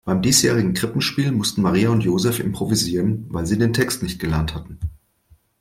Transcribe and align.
Beim 0.03 0.23
diesjährigen 0.23 0.73
Krippenspiel 0.73 1.31
mussten 1.31 1.61
Maria 1.61 1.91
und 1.91 2.01
Joseph 2.01 2.39
improvisieren, 2.39 3.27
weil 3.29 3.45
sie 3.45 3.59
den 3.59 3.71
Text 3.71 4.01
nicht 4.01 4.17
gelernt 4.19 4.55
hatten. 4.55 4.79